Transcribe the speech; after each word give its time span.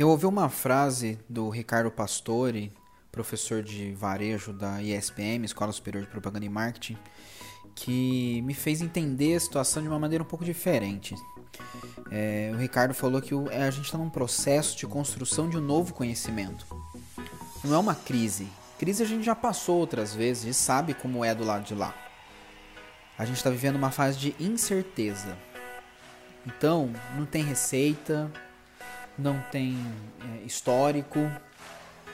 Eu 0.00 0.08
ouvi 0.08 0.24
uma 0.24 0.48
frase 0.48 1.18
do 1.28 1.50
Ricardo 1.50 1.90
Pastore, 1.90 2.72
professor 3.12 3.62
de 3.62 3.92
varejo 3.92 4.50
da 4.50 4.82
ISPM, 4.82 5.44
Escola 5.44 5.70
Superior 5.72 6.02
de 6.02 6.08
Propaganda 6.08 6.46
e 6.46 6.48
Marketing, 6.48 6.96
que 7.74 8.40
me 8.40 8.54
fez 8.54 8.80
entender 8.80 9.34
a 9.34 9.40
situação 9.40 9.82
de 9.82 9.90
uma 9.90 9.98
maneira 9.98 10.24
um 10.24 10.26
pouco 10.26 10.42
diferente. 10.42 11.14
É, 12.10 12.50
o 12.54 12.56
Ricardo 12.56 12.94
falou 12.94 13.20
que 13.20 13.34
é, 13.50 13.64
a 13.64 13.70
gente 13.70 13.84
está 13.84 13.98
num 13.98 14.08
processo 14.08 14.74
de 14.74 14.86
construção 14.86 15.50
de 15.50 15.58
um 15.58 15.60
novo 15.60 15.92
conhecimento. 15.92 16.64
Não 17.62 17.74
é 17.74 17.78
uma 17.78 17.94
crise. 17.94 18.48
Crise 18.78 19.02
a 19.02 19.06
gente 19.06 19.22
já 19.22 19.34
passou 19.34 19.76
outras 19.76 20.14
vezes 20.14 20.44
e 20.44 20.54
sabe 20.54 20.94
como 20.94 21.22
é 21.22 21.34
do 21.34 21.44
lado 21.44 21.66
de 21.66 21.74
lá. 21.74 21.94
A 23.18 23.26
gente 23.26 23.36
está 23.36 23.50
vivendo 23.50 23.76
uma 23.76 23.90
fase 23.90 24.18
de 24.18 24.34
incerteza. 24.40 25.36
Então, 26.46 26.90
não 27.14 27.26
tem 27.26 27.44
receita, 27.44 28.32
não 29.20 29.40
tem 29.52 29.76
é, 30.20 30.44
histórico, 30.44 31.18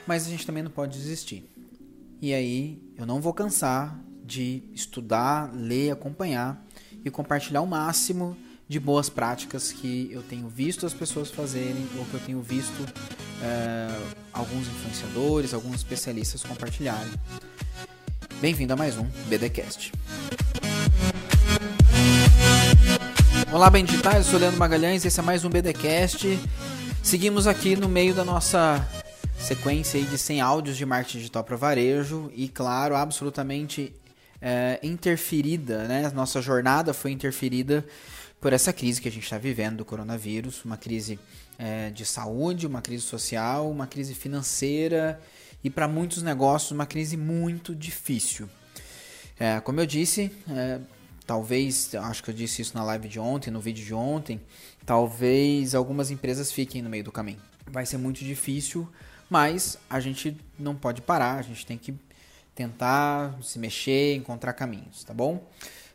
mas 0.05 0.27
a 0.27 0.29
gente 0.29 0.45
também 0.45 0.61
não 0.61 0.71
pode 0.71 0.97
desistir. 0.97 1.49
E 2.21 2.33
aí, 2.33 2.81
eu 2.97 3.05
não 3.05 3.21
vou 3.21 3.33
cansar 3.33 3.99
de 4.23 4.63
estudar, 4.73 5.51
ler, 5.53 5.91
acompanhar 5.91 6.63
e 7.03 7.09
compartilhar 7.09 7.61
o 7.61 7.67
máximo 7.67 8.35
de 8.67 8.79
boas 8.79 9.09
práticas 9.09 9.71
que 9.71 10.09
eu 10.11 10.21
tenho 10.21 10.49
visto 10.49 10.85
as 10.85 10.93
pessoas 10.93 11.31
fazerem 11.31 11.87
ou 11.97 12.05
que 12.05 12.13
eu 12.15 12.19
tenho 12.19 12.41
visto 12.41 12.85
é, 13.41 13.87
alguns 14.33 14.67
influenciadores, 14.67 15.53
alguns 15.53 15.75
especialistas 15.77 16.43
compartilharem. 16.43 17.13
Bem-vindo 18.41 18.73
a 18.73 18.75
mais 18.75 18.97
um 18.97 19.05
BDcast. 19.29 19.93
Olá, 23.51 23.69
bem 23.69 23.85
digitais, 23.85 24.25
eu 24.25 24.31
sou 24.31 24.39
Leandro 24.39 24.59
Magalhães, 24.59 25.05
esse 25.05 25.19
é 25.19 25.23
mais 25.23 25.45
um 25.45 25.49
BDcast. 25.49 26.37
Seguimos 27.07 27.47
aqui 27.47 27.77
no 27.77 27.87
meio 27.87 28.13
da 28.13 28.25
nossa 28.25 28.85
sequência 29.39 30.01
de 30.01 30.17
100 30.17 30.41
áudios 30.41 30.75
de 30.75 30.85
marketing 30.85 31.19
digital 31.19 31.41
para 31.41 31.55
varejo 31.55 32.29
e, 32.35 32.49
claro, 32.49 32.97
absolutamente 32.97 33.93
é, 34.41 34.77
interferida, 34.83 35.87
né? 35.87 36.11
Nossa 36.13 36.41
jornada 36.41 36.93
foi 36.93 37.11
interferida 37.11 37.85
por 38.41 38.51
essa 38.51 38.73
crise 38.73 38.99
que 38.99 39.07
a 39.07 39.11
gente 39.11 39.23
está 39.23 39.37
vivendo 39.37 39.77
do 39.77 39.85
coronavírus, 39.85 40.65
uma 40.65 40.75
crise 40.75 41.17
é, 41.57 41.91
de 41.91 42.05
saúde, 42.05 42.67
uma 42.67 42.81
crise 42.81 43.03
social, 43.03 43.71
uma 43.71 43.87
crise 43.87 44.13
financeira 44.13 45.17
e 45.63 45.69
para 45.69 45.87
muitos 45.87 46.21
negócios 46.21 46.71
uma 46.71 46.85
crise 46.85 47.15
muito 47.15 47.73
difícil. 47.73 48.49
É, 49.39 49.61
como 49.61 49.79
eu 49.79 49.85
disse, 49.85 50.29
é, 50.49 50.81
talvez, 51.27 51.93
acho 51.93 52.23
que 52.23 52.29
eu 52.29 52.33
disse 52.33 52.61
isso 52.61 52.75
na 52.75 52.83
live 52.85 53.09
de 53.09 53.19
ontem, 53.19 53.51
no 53.51 53.59
vídeo 53.59 53.85
de 53.85 53.93
ontem, 53.93 54.39
talvez 54.85 55.75
algumas 55.75 56.09
empresas 56.09 56.51
fiquem 56.51 56.81
no 56.81 56.89
meio 56.89 57.03
do 57.03 57.11
caminho. 57.11 57.41
Vai 57.69 57.85
ser 57.85 57.97
muito 57.97 58.23
difícil, 58.23 58.87
mas 59.29 59.77
a 59.89 59.99
gente 59.99 60.37
não 60.57 60.73
pode 60.73 61.01
parar, 61.01 61.35
a 61.37 61.41
gente 61.41 61.65
tem 61.65 61.77
que 61.77 61.93
tentar 62.55 63.37
se 63.43 63.59
mexer, 63.59 64.15
encontrar 64.15 64.53
caminhos, 64.53 65.03
tá 65.03 65.13
bom? 65.13 65.45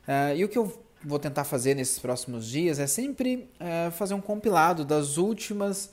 Uh, 0.06 0.36
e 0.36 0.44
o 0.44 0.48
que 0.48 0.58
eu 0.58 0.80
vou 1.02 1.18
tentar 1.18 1.44
fazer 1.44 1.74
nesses 1.74 1.98
próximos 1.98 2.46
dias 2.46 2.78
é 2.78 2.86
sempre 2.86 3.48
uh, 3.58 3.90
fazer 3.90 4.12
um 4.12 4.20
compilado 4.20 4.84
das 4.84 5.16
últimas 5.16 5.90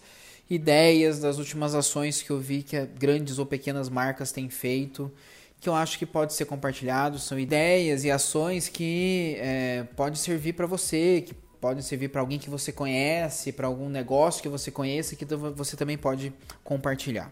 ideias, 0.49 1.19
das 1.19 1.37
últimas 1.37 1.73
ações 1.73 2.21
que 2.21 2.29
eu 2.29 2.39
vi 2.39 2.61
que 2.61 2.85
grandes 2.85 3.39
ou 3.39 3.45
pequenas 3.45 3.87
marcas 3.87 4.31
têm 4.31 4.49
feito, 4.49 5.11
que 5.59 5.67
eu 5.67 5.75
acho 5.75 5.97
que 5.99 6.05
pode 6.05 6.33
ser 6.33 6.45
compartilhado. 6.45 7.19
São 7.19 7.37
ideias 7.37 8.03
e 8.03 8.11
ações 8.11 8.69
que 8.69 9.35
é, 9.39 9.83
pode 9.95 10.17
servir 10.17 10.53
para 10.53 10.65
você, 10.65 11.23
que 11.25 11.33
podem 11.33 11.81
servir 11.81 12.09
para 12.09 12.21
alguém 12.21 12.39
que 12.39 12.49
você 12.49 12.71
conhece, 12.71 13.51
para 13.51 13.67
algum 13.67 13.89
negócio 13.89 14.41
que 14.41 14.47
você 14.47 14.71
conheça, 14.71 15.15
que 15.15 15.25
você 15.25 15.75
também 15.75 15.97
pode 15.97 16.33
compartilhar. 16.63 17.31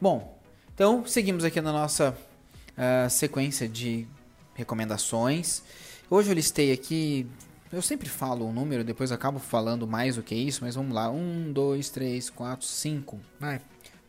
Bom, 0.00 0.40
então 0.74 1.06
seguimos 1.06 1.44
aqui 1.44 1.60
na 1.60 1.72
nossa 1.72 2.16
uh, 2.70 3.10
sequência 3.10 3.68
de 3.68 4.06
recomendações. 4.54 5.62
Hoje 6.08 6.30
eu 6.30 6.34
listei 6.34 6.72
aqui, 6.72 7.26
eu 7.70 7.82
sempre 7.82 8.08
falo 8.08 8.46
um 8.46 8.52
número, 8.52 8.82
depois 8.82 9.12
acabo 9.12 9.38
falando 9.38 9.86
mais 9.86 10.16
do 10.16 10.22
que 10.22 10.34
isso, 10.34 10.64
mas 10.64 10.74
vamos 10.74 10.94
lá. 10.94 11.10
Um, 11.10 11.52
dois, 11.52 11.90
três, 11.90 12.30
quatro, 12.30 12.66
cinco. 12.66 13.20
Vai. 13.38 13.60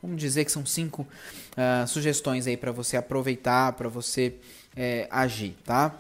Vamos 0.04 0.20
dizer 0.20 0.44
que 0.44 0.52
são 0.52 0.66
cinco 0.66 1.08
uh, 1.54 1.88
sugestões 1.88 2.46
aí 2.46 2.58
para 2.58 2.74
você 2.74 2.98
aproveitar, 2.98 3.72
para 3.72 3.88
você 3.88 4.36
é, 4.76 5.08
agir, 5.10 5.56
tá? 5.64 5.98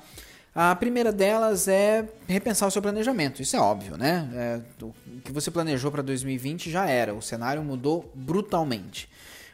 A 0.54 0.76
primeira 0.76 1.10
delas 1.10 1.70
é 1.70 2.08
repensar 2.28 2.68
o 2.68 2.72
seu 2.72 2.82
planejamento. 2.82 3.42
Isso 3.42 3.56
é 3.56 3.60
óbvio, 3.60 3.96
né? 3.98 4.30
É, 4.36 4.84
o 4.84 4.94
que 5.24 5.32
você 5.32 5.50
planejou 5.50 5.90
para 5.90 6.02
2020 6.02 6.70
já 6.70 6.86
era. 6.86 7.16
O 7.16 7.22
cenário 7.22 7.64
mudou 7.64 8.12
brutalmente. 8.14 9.10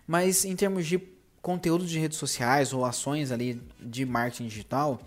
Mas 0.08 0.44
em 0.44 0.56
termos 0.56 0.88
de 0.88 1.00
conteúdo 1.44 1.86
de 1.86 2.00
redes 2.00 2.18
sociais 2.18 2.74
ou 2.74 2.84
ações 2.84 3.32
ali 3.32 3.62
de 3.80 4.04
marketing 4.04 4.48
digital, 4.48 5.00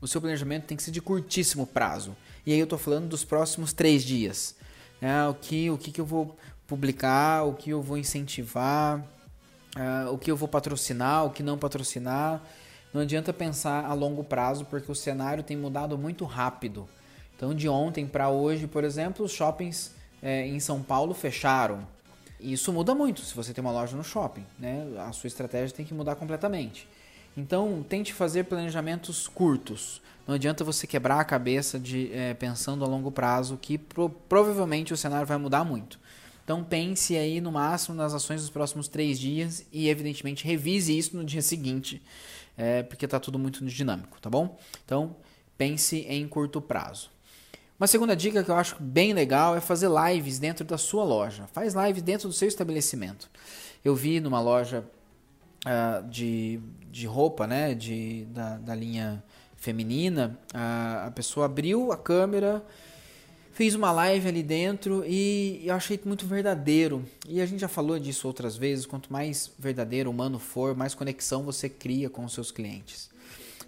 o 0.00 0.08
seu 0.08 0.20
planejamento 0.20 0.64
tem 0.64 0.76
que 0.76 0.82
ser 0.82 0.90
de 0.90 1.00
curtíssimo 1.00 1.68
prazo. 1.68 2.16
E 2.44 2.52
aí 2.52 2.58
eu 2.58 2.64
estou 2.64 2.78
falando 2.78 3.06
dos 3.08 3.22
próximos 3.22 3.72
três 3.72 4.02
dias. 4.02 4.56
Né? 5.00 5.28
O, 5.28 5.34
que, 5.34 5.70
o 5.70 5.78
que, 5.78 5.92
que 5.92 6.00
eu 6.00 6.04
vou 6.04 6.36
publicar, 6.68 7.44
o 7.44 7.54
que 7.54 7.70
eu 7.70 7.82
vou 7.82 7.96
incentivar, 7.96 9.00
uh, 9.74 10.12
o 10.12 10.18
que 10.18 10.30
eu 10.30 10.36
vou 10.36 10.46
patrocinar, 10.46 11.24
o 11.24 11.30
que 11.30 11.42
não 11.42 11.58
patrocinar. 11.58 12.40
Não 12.92 13.00
adianta 13.00 13.32
pensar 13.32 13.84
a 13.86 13.94
longo 13.94 14.22
prazo, 14.22 14.64
porque 14.66 14.92
o 14.92 14.94
cenário 14.94 15.42
tem 15.42 15.56
mudado 15.56 15.98
muito 15.98 16.24
rápido. 16.24 16.86
Então, 17.34 17.54
de 17.54 17.68
ontem 17.68 18.06
para 18.06 18.28
hoje, 18.28 18.66
por 18.66 18.84
exemplo, 18.84 19.24
os 19.24 19.32
shoppings 19.32 19.92
é, 20.22 20.46
em 20.46 20.60
São 20.60 20.82
Paulo 20.82 21.14
fecharam. 21.14 21.86
Isso 22.38 22.72
muda 22.72 22.94
muito 22.94 23.22
se 23.22 23.34
você 23.34 23.52
tem 23.52 23.62
uma 23.62 23.72
loja 23.72 23.96
no 23.96 24.04
shopping, 24.04 24.44
né? 24.58 24.86
A 24.98 25.12
sua 25.12 25.26
estratégia 25.26 25.74
tem 25.74 25.86
que 25.86 25.94
mudar 25.94 26.16
completamente. 26.16 26.88
Então, 27.36 27.84
tente 27.88 28.12
fazer 28.12 28.44
planejamentos 28.44 29.26
curtos. 29.26 30.02
Não 30.26 30.34
adianta 30.34 30.64
você 30.64 30.86
quebrar 30.86 31.20
a 31.20 31.24
cabeça 31.24 31.78
de 31.78 32.12
é, 32.12 32.34
pensando 32.34 32.84
a 32.84 32.88
longo 32.88 33.10
prazo, 33.10 33.56
que 33.56 33.78
pro, 33.78 34.10
provavelmente 34.10 34.92
o 34.92 34.96
cenário 34.96 35.26
vai 35.26 35.38
mudar 35.38 35.64
muito. 35.64 35.98
Então, 36.48 36.64
pense 36.64 37.14
aí 37.14 37.42
no 37.42 37.52
máximo 37.52 37.94
nas 37.94 38.14
ações 38.14 38.40
dos 38.40 38.48
próximos 38.48 38.88
três 38.88 39.20
dias 39.20 39.66
e, 39.70 39.86
evidentemente, 39.90 40.46
revise 40.46 40.96
isso 40.96 41.14
no 41.14 41.22
dia 41.22 41.42
seguinte, 41.42 42.00
é, 42.56 42.82
porque 42.82 43.04
está 43.04 43.20
tudo 43.20 43.38
muito 43.38 43.62
dinâmico, 43.66 44.18
tá 44.18 44.30
bom? 44.30 44.58
Então, 44.82 45.14
pense 45.58 45.98
em 46.08 46.26
curto 46.26 46.58
prazo. 46.58 47.10
Uma 47.78 47.86
segunda 47.86 48.16
dica 48.16 48.42
que 48.42 48.50
eu 48.50 48.54
acho 48.54 48.76
bem 48.80 49.12
legal 49.12 49.56
é 49.56 49.60
fazer 49.60 49.90
lives 49.90 50.38
dentro 50.38 50.64
da 50.64 50.78
sua 50.78 51.04
loja. 51.04 51.46
Faz 51.52 51.74
live 51.74 52.00
dentro 52.00 52.28
do 52.28 52.32
seu 52.32 52.48
estabelecimento. 52.48 53.28
Eu 53.84 53.94
vi 53.94 54.18
numa 54.18 54.40
loja 54.40 54.82
uh, 55.66 56.08
de, 56.08 56.60
de 56.90 57.06
roupa, 57.06 57.46
né, 57.46 57.74
de, 57.74 58.24
da, 58.30 58.56
da 58.56 58.74
linha 58.74 59.22
feminina, 59.54 60.40
uh, 60.54 61.08
a 61.08 61.12
pessoa 61.14 61.44
abriu 61.44 61.92
a 61.92 61.96
câmera, 61.98 62.64
fez 63.52 63.74
uma 63.74 63.90
live 63.90 64.28
ali 64.28 64.42
dentro 64.42 65.04
e 65.06 65.62
eu 65.64 65.74
achei 65.74 66.00
muito 66.04 66.26
verdadeiro. 66.26 67.04
E 67.28 67.40
a 67.40 67.46
gente 67.46 67.60
já 67.60 67.68
falou 67.68 67.98
disso 67.98 68.26
outras 68.26 68.56
vezes. 68.56 68.86
Quanto 68.86 69.12
mais 69.12 69.50
verdadeiro, 69.58 70.10
humano 70.10 70.38
for, 70.38 70.76
mais 70.76 70.94
conexão 70.94 71.42
você 71.42 71.68
cria 71.68 72.08
com 72.08 72.24
os 72.24 72.32
seus 72.32 72.50
clientes. 72.50 73.10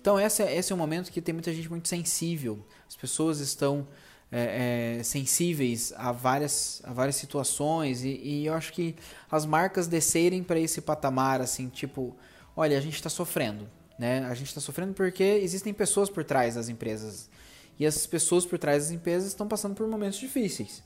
Então, 0.01 0.19
esse 0.19 0.43
é, 0.43 0.57
esse 0.57 0.73
é 0.73 0.75
um 0.75 0.79
momento 0.79 1.11
que 1.13 1.21
tem 1.21 1.33
muita 1.33 1.53
gente 1.53 1.69
muito 1.69 1.89
sensível. 1.89 2.65
As 2.89 2.97
pessoas 2.97 3.39
estão 3.41 3.87
é, 4.33 4.99
é, 4.99 5.03
sensíveis 5.03 5.93
a 5.97 6.13
várias, 6.13 6.81
a 6.85 6.93
várias 6.93 7.17
situações 7.17 8.03
e, 8.05 8.09
e 8.09 8.47
eu 8.47 8.55
acho 8.55 8.73
que 8.73 8.95
as 9.31 9.45
marcas 9.45 9.89
descerem 9.89 10.43
para 10.43 10.59
esse 10.59 10.81
patamar, 10.81 11.41
assim, 11.41 11.69
tipo, 11.69 12.17
olha, 12.57 12.79
a 12.79 12.81
gente 12.81 12.95
está 12.95 13.11
sofrendo, 13.11 13.69
né? 13.99 14.25
A 14.27 14.35
gente 14.35 14.49
está 14.49 14.61
sofrendo 14.61 14.95
porque 14.95 15.23
existem 15.23 15.75
pessoas 15.75 16.09
por 16.09 16.25
trás 16.25 16.55
das 16.55 16.69
empresas 16.69 17.29
e 17.79 17.87
essas 17.87 18.07
pessoas 18.07 18.45
por 18.45 18.59
trás 18.59 18.85
das 18.85 18.93
empresas 18.93 19.29
estão 19.29 19.49
passando 19.49 19.75
por 19.75 19.87
momentos 19.87 20.19
difíceis. 20.19 20.83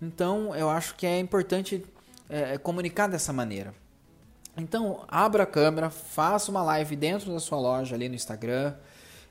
Então, 0.00 0.54
eu 0.54 0.68
acho 0.68 0.94
que 0.96 1.06
é 1.06 1.18
importante 1.18 1.84
é, 2.28 2.58
comunicar 2.58 3.06
dessa 3.06 3.32
maneira. 3.32 3.74
Então, 4.56 5.04
abra 5.08 5.42
a 5.42 5.46
câmera, 5.46 5.90
faça 5.90 6.50
uma 6.50 6.62
live 6.62 6.94
dentro 6.94 7.32
da 7.32 7.40
sua 7.40 7.58
loja 7.58 7.94
ali 7.94 8.08
no 8.08 8.14
Instagram. 8.14 8.74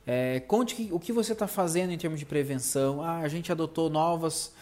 É, 0.05 0.41
conte 0.41 0.89
o 0.91 0.99
que 0.99 1.13
você 1.13 1.31
está 1.31 1.47
fazendo 1.47 1.91
em 1.91 1.97
termos 1.97 2.19
de 2.19 2.25
prevenção. 2.25 3.01
Ah, 3.01 3.19
a 3.19 3.27
gente 3.29 3.51
adotou 3.51 3.89
novas, 3.89 4.53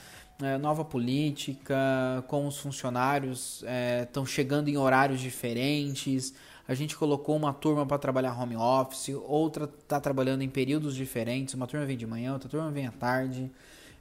é, 0.42 0.58
nova 0.58 0.86
política, 0.86 2.24
com 2.28 2.48
os 2.48 2.58
funcionários 2.58 3.64
estão 4.04 4.24
é, 4.24 4.28
chegando 4.28 4.68
em 4.68 4.78
horários 4.78 5.20
diferentes. 5.20 6.34
A 6.68 6.74
gente 6.74 6.96
colocou 6.96 7.36
uma 7.36 7.54
turma 7.54 7.86
para 7.86 7.98
trabalhar 7.98 8.40
home 8.40 8.56
office, 8.56 9.10
outra 9.26 9.66
está 9.66 10.00
trabalhando 10.00 10.42
em 10.42 10.50
períodos 10.50 10.96
diferentes. 10.96 11.54
Uma 11.54 11.68
turma 11.68 11.86
vem 11.86 11.98
de 11.98 12.06
manhã, 12.06 12.34
outra 12.34 12.50
turma 12.50 12.72
vem 12.72 12.88
à 12.88 12.92
tarde. 12.92 13.52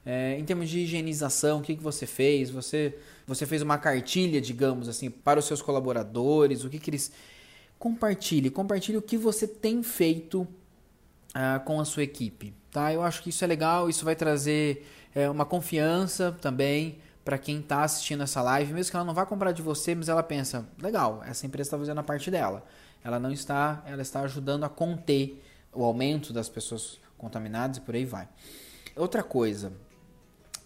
É, 0.05 0.37
em 0.37 0.43
termos 0.43 0.69
de 0.69 0.79
higienização, 0.79 1.59
o 1.59 1.61
que, 1.61 1.75
que 1.75 1.83
você 1.83 2.05
fez? 2.05 2.49
Você, 2.49 2.97
você 3.27 3.45
fez 3.45 3.61
uma 3.61 3.77
cartilha, 3.77 4.41
digamos 4.41 4.89
assim, 4.89 5.09
para 5.09 5.39
os 5.39 5.45
seus 5.45 5.61
colaboradores? 5.61 6.63
O 6.63 6.69
que, 6.69 6.79
que 6.79 6.89
eles. 6.89 7.11
Compartilhe, 7.77 8.49
compartilhe 8.51 8.97
o 8.97 9.01
que 9.01 9.17
você 9.17 9.47
tem 9.47 9.81
feito 9.81 10.41
uh, 10.41 11.59
com 11.65 11.79
a 11.79 11.85
sua 11.85 12.03
equipe. 12.03 12.53
Tá? 12.71 12.93
Eu 12.93 13.01
acho 13.01 13.23
que 13.23 13.29
isso 13.29 13.43
é 13.43 13.47
legal, 13.47 13.89
isso 13.89 14.05
vai 14.05 14.15
trazer 14.15 14.87
é, 15.13 15.29
uma 15.29 15.45
confiança 15.45 16.31
também 16.39 16.99
para 17.23 17.37
quem 17.37 17.59
está 17.59 17.83
assistindo 17.83 18.23
essa 18.23 18.41
live, 18.41 18.73
mesmo 18.73 18.91
que 18.91 18.95
ela 18.95 19.05
não 19.05 19.13
vá 19.13 19.25
comprar 19.25 19.51
de 19.51 19.61
você, 19.61 19.93
mas 19.93 20.09
ela 20.09 20.23
pensa, 20.23 20.65
legal, 20.81 21.23
essa 21.25 21.45
empresa 21.45 21.67
está 21.67 21.77
fazendo 21.77 21.99
a 21.99 22.03
parte 22.03 22.31
dela. 22.31 22.65
Ela 23.03 23.19
não 23.19 23.31
está, 23.31 23.83
ela 23.85 24.01
está 24.01 24.21
ajudando 24.21 24.63
a 24.63 24.69
conter 24.69 25.43
o 25.73 25.83
aumento 25.83 26.33
das 26.33 26.49
pessoas 26.49 26.99
contaminadas 27.17 27.77
e 27.77 27.81
por 27.81 27.95
aí 27.95 28.05
vai. 28.05 28.27
Outra 28.95 29.23
coisa, 29.23 29.71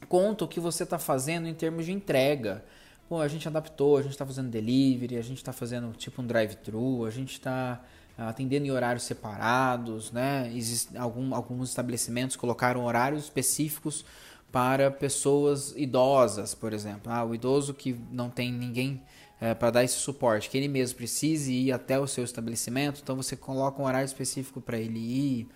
conta 0.08 0.46
o 0.46 0.48
que 0.48 0.60
você 0.60 0.84
está 0.84 0.98
fazendo 0.98 1.48
em 1.48 1.54
termos 1.54 1.86
de 1.86 1.92
entrega. 1.92 2.64
Pô, 3.08 3.22
a 3.22 3.28
gente 3.28 3.48
adaptou, 3.48 3.98
a 3.98 4.02
gente 4.02 4.14
está 4.14 4.26
fazendo 4.26 4.50
delivery, 4.50 5.18
a 5.18 5.22
gente 5.22 5.38
está 5.38 5.54
fazendo 5.54 5.96
tipo 5.96 6.22
um 6.22 6.26
drive-thru, 6.26 7.06
a 7.06 7.12
gente 7.12 7.34
está 7.34 7.82
ah, 8.18 8.30
atendendo 8.30 8.66
em 8.66 8.72
horários 8.72 9.04
separados, 9.04 10.12
né? 10.12 10.52
Algum, 10.98 11.36
alguns 11.36 11.70
estabelecimentos 11.70 12.36
colocaram 12.36 12.84
horários 12.86 13.26
específicos 13.26 14.06
para 14.56 14.90
pessoas 14.90 15.74
idosas, 15.76 16.56
por 16.56 16.72
exemplo. 16.72 17.12
Ah, 17.12 17.26
o 17.26 17.36
idoso 17.36 17.74
que 17.74 17.94
não 18.10 18.30
tem 18.30 18.54
ninguém 18.54 19.02
é, 19.42 19.54
para 19.54 19.70
dar 19.70 19.84
esse 19.84 19.96
suporte, 19.96 20.50
que 20.50 20.58
ele 20.58 20.70
mesmo 20.70 20.96
precise 20.96 21.52
ir 21.52 21.74
até 21.74 22.00
o 22.00 22.08
seu 22.08 22.24
estabelecimento, 22.24 23.02
então 23.04 23.18
você 23.18 23.36
coloca 23.36 23.82
um 23.82 23.86
horário 23.86 24.06
específico 24.06 24.62
para 24.62 24.80
ele 24.80 24.98
ir. 24.98 25.50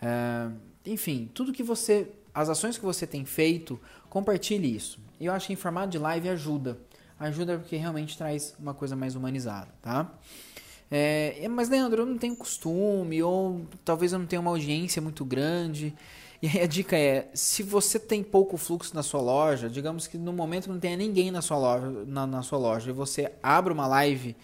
É, 0.00 0.48
enfim, 0.86 1.30
tudo 1.34 1.52
que 1.52 1.62
você. 1.62 2.08
As 2.32 2.48
ações 2.48 2.78
que 2.78 2.84
você 2.86 3.06
tem 3.06 3.26
feito, 3.26 3.78
compartilhe 4.08 4.74
isso. 4.74 4.98
E 5.20 5.26
eu 5.26 5.34
acho 5.34 5.48
que 5.48 5.52
em 5.52 5.56
formato 5.56 5.88
de 5.90 5.98
live 5.98 6.26
ajuda. 6.30 6.78
Ajuda 7.20 7.58
porque 7.58 7.76
realmente 7.76 8.16
traz 8.16 8.54
uma 8.58 8.72
coisa 8.72 8.96
mais 8.96 9.14
humanizada, 9.14 9.68
tá? 9.82 10.10
É, 10.90 11.46
mas, 11.50 11.68
Leandro, 11.68 12.00
eu 12.02 12.06
não 12.06 12.16
tenho 12.16 12.34
costume, 12.34 13.22
ou 13.22 13.66
talvez 13.84 14.14
eu 14.14 14.18
não 14.18 14.26
tenha 14.26 14.40
uma 14.40 14.50
audiência 14.50 15.02
muito 15.02 15.26
grande. 15.26 15.94
E 16.46 16.48
aí 16.48 16.62
a 16.62 16.66
dica 16.68 16.96
é, 16.96 17.28
se 17.34 17.60
você 17.64 17.98
tem 17.98 18.22
pouco 18.22 18.56
fluxo 18.56 18.94
na 18.94 19.02
sua 19.02 19.20
loja, 19.20 19.68
digamos 19.68 20.06
que 20.06 20.16
no 20.16 20.32
momento 20.32 20.70
não 20.70 20.78
tenha 20.78 20.96
ninguém 20.96 21.32
na 21.32 21.42
sua 21.42 21.58
loja, 21.58 22.04
na, 22.06 22.24
na 22.24 22.40
sua 22.40 22.56
loja 22.56 22.88
e 22.88 22.92
você 22.92 23.32
abre 23.42 23.72
uma 23.72 23.88
live 23.88 24.36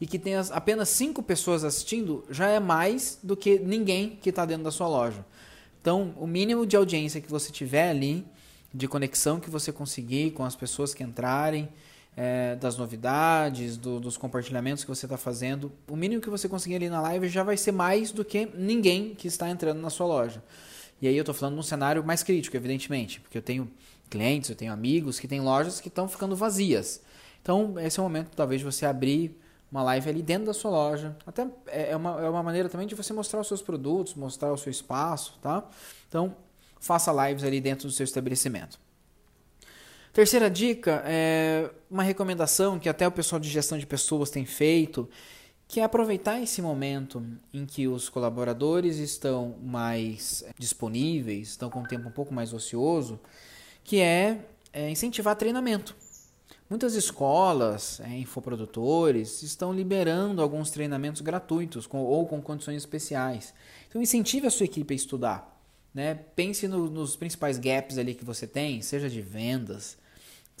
e 0.00 0.06
que 0.06 0.20
tenha 0.20 0.40
apenas 0.52 0.88
cinco 0.88 1.20
pessoas 1.20 1.64
assistindo, 1.64 2.24
já 2.30 2.46
é 2.46 2.60
mais 2.60 3.18
do 3.24 3.36
que 3.36 3.58
ninguém 3.58 4.20
que 4.22 4.30
está 4.30 4.46
dentro 4.46 4.62
da 4.62 4.70
sua 4.70 4.86
loja. 4.86 5.26
Então, 5.80 6.14
o 6.16 6.28
mínimo 6.28 6.64
de 6.64 6.76
audiência 6.76 7.20
que 7.20 7.28
você 7.28 7.50
tiver 7.50 7.90
ali, 7.90 8.24
de 8.72 8.86
conexão 8.86 9.40
que 9.40 9.50
você 9.50 9.72
conseguir 9.72 10.30
com 10.30 10.44
as 10.44 10.54
pessoas 10.54 10.94
que 10.94 11.02
entrarem, 11.02 11.68
é, 12.16 12.54
das 12.54 12.78
novidades, 12.78 13.76
do, 13.76 13.98
dos 13.98 14.16
compartilhamentos 14.16 14.84
que 14.84 14.90
você 14.90 15.06
está 15.06 15.16
fazendo, 15.16 15.72
o 15.88 15.96
mínimo 15.96 16.22
que 16.22 16.30
você 16.30 16.48
conseguir 16.48 16.76
ali 16.76 16.88
na 16.88 17.00
live 17.00 17.28
já 17.28 17.42
vai 17.42 17.56
ser 17.56 17.72
mais 17.72 18.12
do 18.12 18.24
que 18.24 18.48
ninguém 18.54 19.12
que 19.16 19.26
está 19.26 19.50
entrando 19.50 19.80
na 19.80 19.90
sua 19.90 20.06
loja. 20.06 20.40
E 21.00 21.08
aí 21.08 21.16
eu 21.16 21.22
estou 21.22 21.34
falando 21.34 21.54
num 21.54 21.62
cenário 21.62 22.02
mais 22.04 22.22
crítico, 22.22 22.56
evidentemente, 22.56 23.20
porque 23.20 23.38
eu 23.38 23.42
tenho 23.42 23.70
clientes, 24.10 24.50
eu 24.50 24.56
tenho 24.56 24.72
amigos 24.72 25.20
que 25.20 25.28
têm 25.28 25.40
lojas 25.40 25.80
que 25.80 25.88
estão 25.88 26.08
ficando 26.08 26.34
vazias. 26.34 27.00
Então, 27.42 27.78
esse 27.78 27.98
é 27.98 28.02
o 28.02 28.04
momento, 28.04 28.30
talvez, 28.34 28.60
de 28.60 28.64
você 28.64 28.84
abrir 28.84 29.38
uma 29.70 29.82
live 29.82 30.10
ali 30.10 30.22
dentro 30.22 30.46
da 30.46 30.54
sua 30.54 30.70
loja. 30.70 31.16
Até 31.26 31.46
é, 31.66 31.90
é 31.90 31.96
uma, 31.96 32.20
é 32.20 32.28
uma 32.28 32.42
maneira 32.42 32.68
também 32.68 32.86
de 32.86 32.94
você 32.94 33.12
mostrar 33.12 33.40
os 33.40 33.46
seus 33.46 33.62
produtos, 33.62 34.14
mostrar 34.14 34.52
o 34.52 34.56
seu 34.56 34.70
espaço, 34.70 35.38
tá? 35.40 35.68
Então, 36.08 36.34
faça 36.80 37.12
lives 37.28 37.44
ali 37.44 37.60
dentro 37.60 37.86
do 37.86 37.92
seu 37.92 38.04
estabelecimento. 38.04 38.78
Terceira 40.12 40.50
dica 40.50 41.02
é 41.06 41.70
uma 41.90 42.02
recomendação 42.02 42.78
que 42.78 42.88
até 42.88 43.06
o 43.06 43.12
pessoal 43.12 43.38
de 43.38 43.48
gestão 43.48 43.78
de 43.78 43.86
pessoas 43.86 44.30
tem 44.30 44.44
feito, 44.44 45.08
que 45.68 45.80
é 45.80 45.84
aproveitar 45.84 46.40
esse 46.40 46.62
momento 46.62 47.22
em 47.52 47.66
que 47.66 47.86
os 47.86 48.08
colaboradores 48.08 48.96
estão 48.96 49.54
mais 49.62 50.42
disponíveis, 50.58 51.48
estão 51.48 51.68
com 51.68 51.80
um 51.80 51.86
tempo 51.86 52.08
um 52.08 52.12
pouco 52.12 52.32
mais 52.32 52.54
ocioso, 52.54 53.20
que 53.84 54.00
é, 54.00 54.46
é 54.72 54.88
incentivar 54.88 55.36
treinamento. 55.36 55.94
Muitas 56.70 56.94
escolas, 56.94 58.00
é, 58.00 58.18
infoprodutores, 58.18 59.42
estão 59.42 59.72
liberando 59.72 60.40
alguns 60.40 60.70
treinamentos 60.70 61.20
gratuitos 61.20 61.86
com, 61.86 61.98
ou 61.98 62.26
com 62.26 62.40
condições 62.40 62.76
especiais. 62.76 63.52
Então 63.88 64.00
incentive 64.00 64.46
a 64.46 64.50
sua 64.50 64.64
equipe 64.64 64.94
a 64.94 64.96
estudar. 64.96 65.62
Né? 65.92 66.14
Pense 66.34 66.66
no, 66.66 66.88
nos 66.88 67.14
principais 67.14 67.58
gaps 67.58 67.98
ali 67.98 68.14
que 68.14 68.24
você 68.24 68.46
tem, 68.46 68.80
seja 68.80 69.08
de 69.08 69.20
vendas, 69.20 69.98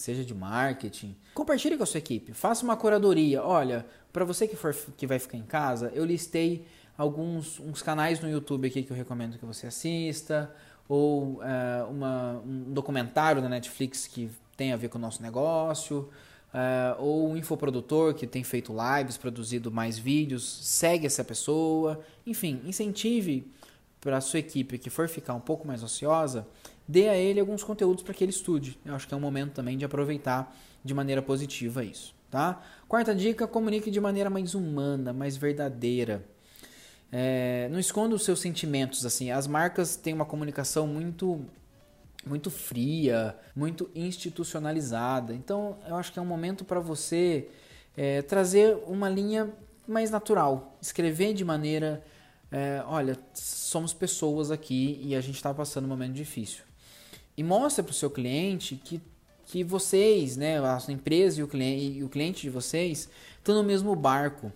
seja 0.02 0.24
de 0.24 0.34
marketing. 0.34 1.16
Compartilhe 1.34 1.76
com 1.76 1.82
a 1.82 1.86
sua 1.86 1.98
equipe, 1.98 2.32
faça 2.32 2.64
uma 2.64 2.76
curadoria. 2.76 3.42
Olha, 3.42 3.86
para 4.12 4.24
você 4.24 4.46
que 4.46 4.56
for 4.56 4.74
que 4.96 5.06
vai 5.06 5.18
ficar 5.18 5.36
em 5.36 5.42
casa, 5.42 5.90
eu 5.94 6.04
listei 6.04 6.66
alguns 6.96 7.60
uns 7.60 7.82
canais 7.82 8.20
no 8.20 8.28
YouTube 8.28 8.66
aqui 8.66 8.82
que 8.82 8.90
eu 8.90 8.96
recomendo 8.96 9.38
que 9.38 9.44
você 9.44 9.66
assista, 9.66 10.52
ou 10.88 11.42
é, 11.42 11.84
uma, 11.84 12.42
um 12.44 12.72
documentário 12.72 13.42
da 13.42 13.48
Netflix 13.48 14.06
que 14.06 14.30
tem 14.56 14.72
a 14.72 14.76
ver 14.76 14.88
com 14.88 14.98
o 14.98 15.00
nosso 15.00 15.22
negócio, 15.22 16.08
é, 16.52 16.96
ou 16.98 17.30
um 17.30 17.36
infoprodutor 17.36 18.14
que 18.14 18.26
tem 18.26 18.42
feito 18.42 18.74
lives, 18.74 19.16
produzido 19.16 19.70
mais 19.70 19.98
vídeos, 19.98 20.44
segue 20.66 21.06
essa 21.06 21.22
pessoa. 21.22 22.00
Enfim, 22.26 22.60
incentive 22.64 23.52
para 24.00 24.16
a 24.16 24.20
sua 24.20 24.38
equipe 24.38 24.78
que 24.78 24.90
for 24.90 25.08
ficar 25.08 25.34
um 25.34 25.40
pouco 25.40 25.66
mais 25.66 25.82
ociosa, 25.82 26.46
dê 26.86 27.08
a 27.08 27.16
ele 27.16 27.40
alguns 27.40 27.62
conteúdos 27.62 28.02
para 28.02 28.14
que 28.14 28.24
ele 28.24 28.30
estude. 28.30 28.78
Eu 28.84 28.94
acho 28.94 29.06
que 29.06 29.14
é 29.14 29.16
um 29.16 29.20
momento 29.20 29.52
também 29.52 29.76
de 29.76 29.84
aproveitar 29.84 30.54
de 30.84 30.94
maneira 30.94 31.20
positiva 31.20 31.84
isso, 31.84 32.14
tá? 32.30 32.62
Quarta 32.86 33.14
dica, 33.14 33.46
comunique 33.46 33.90
de 33.90 34.00
maneira 34.00 34.30
mais 34.30 34.54
humana, 34.54 35.12
mais 35.12 35.36
verdadeira. 35.36 36.24
É, 37.10 37.68
não 37.70 37.78
esconda 37.78 38.14
os 38.14 38.24
seus 38.24 38.40
sentimentos, 38.40 39.04
assim. 39.04 39.30
As 39.30 39.46
marcas 39.46 39.96
têm 39.96 40.14
uma 40.14 40.26
comunicação 40.26 40.86
muito 40.86 41.44
muito 42.26 42.50
fria, 42.50 43.36
muito 43.56 43.90
institucionalizada. 43.94 45.34
Então, 45.34 45.78
eu 45.88 45.96
acho 45.96 46.12
que 46.12 46.18
é 46.18 46.22
um 46.22 46.26
momento 46.26 46.64
para 46.64 46.80
você 46.80 47.48
é, 47.96 48.22
trazer 48.22 48.76
uma 48.86 49.08
linha 49.08 49.50
mais 49.86 50.10
natural, 50.10 50.76
escrever 50.80 51.32
de 51.32 51.44
maneira, 51.44 52.04
é, 52.50 52.82
olha, 52.86 53.18
somos 53.34 53.92
pessoas 53.92 54.50
aqui 54.50 55.00
e 55.02 55.14
a 55.14 55.20
gente 55.20 55.36
está 55.36 55.52
passando 55.52 55.84
um 55.84 55.88
momento 55.88 56.14
difícil. 56.14 56.62
E 57.36 57.42
mostra 57.42 57.84
para 57.84 57.90
o 57.90 57.94
seu 57.94 58.10
cliente 58.10 58.76
que, 58.76 59.00
que 59.46 59.62
vocês, 59.62 60.36
né, 60.36 60.58
a 60.58 60.78
sua 60.78 60.94
empresa 60.94 61.40
e 61.40 61.42
o 61.42 61.48
cliente, 61.48 61.98
e 61.98 62.04
o 62.04 62.08
cliente 62.08 62.42
de 62.42 62.50
vocês 62.50 63.08
estão 63.36 63.54
no 63.54 63.62
mesmo 63.62 63.94
barco 63.94 64.52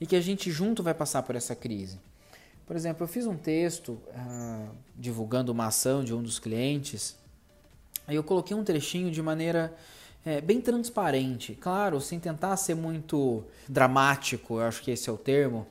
e 0.00 0.06
que 0.06 0.16
a 0.16 0.20
gente 0.20 0.50
junto 0.50 0.82
vai 0.82 0.92
passar 0.92 1.22
por 1.22 1.36
essa 1.36 1.54
crise. 1.54 1.98
Por 2.66 2.74
exemplo, 2.74 3.04
eu 3.04 3.08
fiz 3.08 3.26
um 3.26 3.36
texto 3.36 3.98
ah, 4.12 4.68
divulgando 4.96 5.52
uma 5.52 5.66
ação 5.66 6.02
de 6.02 6.12
um 6.12 6.22
dos 6.22 6.38
clientes, 6.38 7.16
aí 8.06 8.16
eu 8.16 8.24
coloquei 8.24 8.56
um 8.56 8.64
trechinho 8.64 9.10
de 9.10 9.22
maneira 9.22 9.72
é, 10.24 10.40
bem 10.40 10.60
transparente, 10.60 11.56
claro, 11.60 12.00
sem 12.00 12.18
tentar 12.18 12.56
ser 12.56 12.74
muito 12.74 13.44
dramático, 13.68 14.54
eu 14.54 14.62
acho 14.62 14.82
que 14.82 14.90
esse 14.90 15.08
é 15.08 15.12
o 15.12 15.16
termo, 15.16 15.64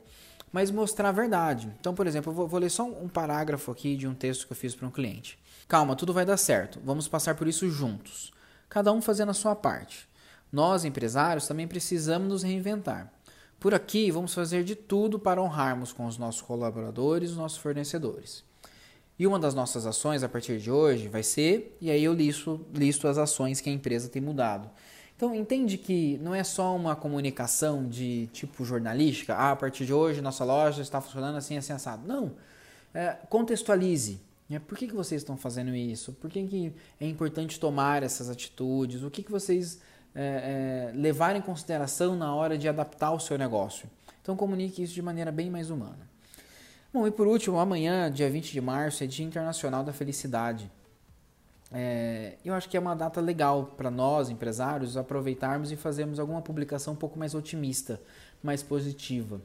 mas 0.52 0.70
mostrar 0.70 1.08
a 1.08 1.12
verdade. 1.12 1.72
Então, 1.80 1.94
por 1.94 2.06
exemplo, 2.06 2.32
eu 2.32 2.36
vou, 2.36 2.48
vou 2.48 2.60
ler 2.60 2.70
só 2.70 2.84
um 2.84 3.08
parágrafo 3.08 3.70
aqui 3.70 3.96
de 3.96 4.06
um 4.06 4.14
texto 4.14 4.46
que 4.46 4.52
eu 4.52 4.56
fiz 4.56 4.74
para 4.74 4.86
um 4.86 4.90
cliente. 4.90 5.38
Calma, 5.68 5.96
tudo 5.96 6.12
vai 6.12 6.24
dar 6.24 6.36
certo, 6.36 6.80
vamos 6.84 7.08
passar 7.08 7.34
por 7.34 7.48
isso 7.48 7.68
juntos, 7.68 8.32
cada 8.68 8.92
um 8.92 9.02
fazendo 9.02 9.30
a 9.30 9.34
sua 9.34 9.56
parte. 9.56 10.08
Nós, 10.52 10.84
empresários, 10.84 11.46
também 11.46 11.66
precisamos 11.66 12.28
nos 12.28 12.42
reinventar. 12.42 13.12
Por 13.58 13.74
aqui, 13.74 14.10
vamos 14.10 14.32
fazer 14.32 14.62
de 14.62 14.76
tudo 14.76 15.18
para 15.18 15.42
honrarmos 15.42 15.92
com 15.92 16.06
os 16.06 16.18
nossos 16.18 16.42
colaboradores 16.42 17.30
os 17.30 17.36
nossos 17.36 17.58
fornecedores. 17.58 18.44
E 19.18 19.26
uma 19.26 19.38
das 19.38 19.54
nossas 19.54 19.86
ações 19.86 20.22
a 20.22 20.28
partir 20.28 20.58
de 20.58 20.70
hoje 20.70 21.08
vai 21.08 21.22
ser, 21.22 21.76
e 21.80 21.90
aí 21.90 22.04
eu 22.04 22.12
listo, 22.12 22.64
listo 22.72 23.08
as 23.08 23.16
ações 23.16 23.60
que 23.60 23.70
a 23.70 23.72
empresa 23.72 24.08
tem 24.08 24.20
mudado. 24.20 24.70
Então, 25.16 25.34
entende 25.34 25.78
que 25.78 26.18
não 26.18 26.34
é 26.34 26.44
só 26.44 26.76
uma 26.76 26.94
comunicação 26.94 27.88
de 27.88 28.28
tipo 28.32 28.64
jornalística, 28.64 29.34
ah, 29.34 29.52
a 29.52 29.56
partir 29.56 29.86
de 29.86 29.92
hoje 29.92 30.20
nossa 30.20 30.44
loja 30.44 30.82
está 30.82 31.00
funcionando 31.00 31.36
assim, 31.36 31.56
assim, 31.56 31.72
assado. 31.72 32.06
Não. 32.06 32.32
É, 32.92 33.16
contextualize. 33.28 34.20
Né? 34.48 34.58
Por 34.58 34.76
que, 34.76 34.86
que 34.86 34.94
vocês 34.94 35.22
estão 35.22 35.36
fazendo 35.36 35.74
isso? 35.74 36.12
Por 36.12 36.30
que, 36.30 36.46
que 36.46 36.72
é 37.00 37.06
importante 37.06 37.58
tomar 37.58 38.02
essas 38.02 38.28
atitudes? 38.28 39.02
O 39.02 39.10
que, 39.10 39.22
que 39.22 39.30
vocês 39.32 39.80
é, 40.16 40.92
é, 40.94 41.36
em 41.36 41.42
consideração 41.42 42.16
na 42.16 42.34
hora 42.34 42.56
de 42.56 42.66
adaptar 42.66 43.12
o 43.12 43.20
seu 43.20 43.36
negócio. 43.36 43.88
Então 44.22 44.34
comunique 44.34 44.82
isso 44.82 44.94
de 44.94 45.02
maneira 45.02 45.30
bem 45.30 45.50
mais 45.50 45.70
humana. 45.70 46.08
Bom, 46.92 47.06
e 47.06 47.10
por 47.10 47.26
último, 47.26 47.58
amanhã, 47.58 48.10
dia 48.10 48.30
20 48.30 48.50
de 48.50 48.60
março, 48.60 49.04
é 49.04 49.06
Dia 49.06 49.26
Internacional 49.26 49.84
da 49.84 49.92
Felicidade. 49.92 50.70
É, 51.72 52.34
eu 52.44 52.54
acho 52.54 52.68
que 52.68 52.76
é 52.76 52.80
uma 52.80 52.94
data 52.94 53.20
legal 53.20 53.66
para 53.76 53.90
nós, 53.90 54.30
empresários, 54.30 54.96
aproveitarmos 54.96 55.72
e 55.72 55.76
fazermos 55.76 56.20
alguma 56.20 56.40
publicação 56.40 56.94
um 56.94 56.96
pouco 56.96 57.18
mais 57.18 57.34
otimista, 57.34 58.00
mais 58.42 58.62
positiva. 58.62 59.40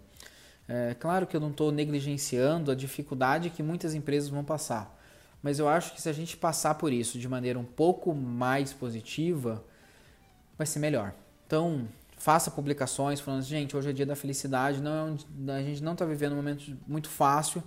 É 0.68 0.94
claro 0.94 1.26
que 1.26 1.36
eu 1.36 1.42
não 1.42 1.50
estou 1.50 1.72
negligenciando 1.72 2.72
a 2.72 2.76
dificuldade 2.76 3.50
que 3.50 3.64
muitas 3.64 3.94
empresas 3.94 4.30
vão 4.30 4.44
passar, 4.44 4.98
mas 5.42 5.60
eu 5.60 5.68
acho 5.68 5.94
que 5.94 6.02
se 6.02 6.08
a 6.08 6.14
gente 6.14 6.38
passar 6.38 6.76
por 6.76 6.94
isso 6.94 7.18
de 7.20 7.28
maneira 7.28 7.58
um 7.58 7.66
pouco 7.66 8.14
mais 8.14 8.72
positiva, 8.72 9.64
vai 10.58 10.68
ser 10.68 10.80
melhor. 10.80 11.14
Então, 11.48 11.88
faça 12.16 12.52
publicações 12.52 13.20
falando, 13.20 13.42
gente, 13.42 13.76
hoje 13.76 13.90
é 13.90 13.94
dia 13.94 14.06
da 14.06 14.16
felicidade, 14.16 14.80
não 14.80 14.92
é 14.92 15.04
um, 15.04 15.52
a 15.52 15.62
gente 15.62 15.82
não 15.84 15.94
está 15.94 16.06
vivendo 16.06 16.34
um 16.34 16.36
momento 16.36 16.78
muito 16.88 17.10
fácil, 17.10 17.64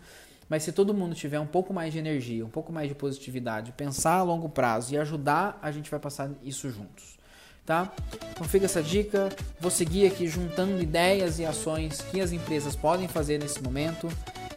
mas 0.48 0.62
se 0.62 0.72
todo 0.72 0.94
mundo 0.94 1.14
tiver 1.14 1.40
um 1.40 1.46
pouco 1.46 1.72
mais 1.72 1.92
de 1.92 1.98
energia, 1.98 2.44
um 2.44 2.50
pouco 2.50 2.72
mais 2.72 2.88
de 2.88 2.94
positividade, 2.94 3.72
pensar 3.72 4.16
a 4.16 4.22
longo 4.22 4.48
prazo 4.48 4.94
e 4.94 4.98
ajudar, 4.98 5.58
a 5.62 5.70
gente 5.70 5.90
vai 5.90 6.00
passar 6.00 6.30
isso 6.42 6.70
juntos. 6.70 7.16
tá? 7.64 7.92
Então 8.32 8.46
fica 8.46 8.66
essa 8.66 8.82
dica. 8.82 9.30
Vou 9.58 9.70
seguir 9.70 10.06
aqui 10.06 10.26
juntando 10.28 10.82
ideias 10.82 11.38
e 11.38 11.46
ações 11.46 12.00
que 12.10 12.20
as 12.20 12.32
empresas 12.32 12.76
podem 12.76 13.08
fazer 13.08 13.38
nesse 13.38 13.62
momento. 13.62 14.08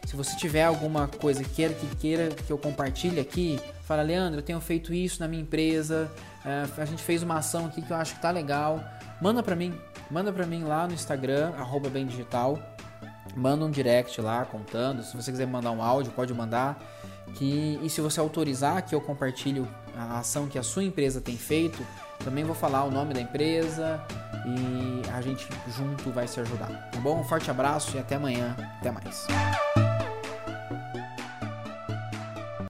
Se 0.06 0.16
você 0.16 0.36
tiver 0.36 0.64
alguma 0.64 1.06
coisa 1.06 1.44
que 1.44 1.50
queira 1.50 1.74
que 1.74 1.96
queira 1.96 2.28
que 2.28 2.50
eu 2.50 2.56
compartilhe 2.56 3.20
aqui, 3.20 3.60
fala, 3.82 4.02
Leandro, 4.02 4.40
eu 4.40 4.42
tenho 4.42 4.60
feito 4.60 4.92
isso 4.94 5.20
na 5.20 5.28
minha 5.28 5.42
empresa, 5.42 6.10
é, 6.44 6.80
a 6.80 6.84
gente 6.86 7.02
fez 7.02 7.22
uma 7.22 7.36
ação 7.36 7.66
aqui 7.66 7.82
que 7.82 7.90
eu 7.90 7.96
acho 7.96 8.14
que 8.14 8.22
tá 8.22 8.30
legal. 8.30 8.82
Manda 9.20 9.42
para 9.42 9.54
mim, 9.54 9.74
manda 10.10 10.32
para 10.32 10.46
mim 10.46 10.64
lá 10.64 10.86
no 10.86 10.94
Instagram, 10.94 11.52
arroba 11.58 11.90
digital. 11.90 12.58
Manda 13.38 13.64
um 13.64 13.70
direct 13.70 14.20
lá 14.20 14.44
contando. 14.44 15.02
Se 15.04 15.16
você 15.16 15.30
quiser 15.30 15.46
mandar 15.46 15.70
um 15.70 15.80
áudio, 15.80 16.10
pode 16.12 16.34
mandar. 16.34 16.76
Que, 17.34 17.78
e 17.82 17.88
se 17.88 18.00
você 18.00 18.18
autorizar 18.18 18.82
que 18.84 18.94
eu 18.94 19.00
compartilhe 19.00 19.64
a 19.96 20.18
ação 20.18 20.48
que 20.48 20.58
a 20.58 20.62
sua 20.62 20.82
empresa 20.82 21.20
tem 21.20 21.36
feito, 21.36 21.86
também 22.24 22.42
vou 22.42 22.54
falar 22.54 22.84
o 22.84 22.90
nome 22.90 23.14
da 23.14 23.20
empresa 23.20 24.02
e 24.44 25.08
a 25.10 25.20
gente 25.20 25.46
junto 25.68 26.10
vai 26.10 26.26
se 26.26 26.40
ajudar. 26.40 26.90
Tá 26.90 26.98
bom? 27.00 27.20
Um 27.20 27.24
forte 27.24 27.48
abraço 27.50 27.96
e 27.96 28.00
até 28.00 28.16
amanhã. 28.16 28.56
Até 28.80 28.90
mais. 28.90 29.26